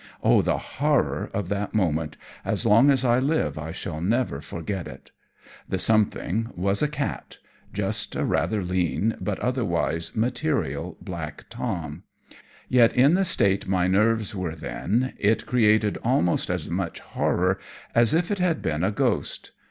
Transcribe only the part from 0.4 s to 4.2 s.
the horror of that moment, as long as I live I shall